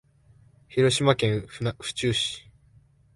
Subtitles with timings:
[0.67, 2.49] 広島県府中市